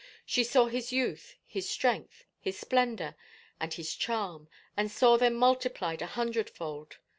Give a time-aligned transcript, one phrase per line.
[0.25, 3.13] She saw his youth, his strength, his splendor
[3.59, 6.97] and his charm, and saw them multiplied a hundredfold.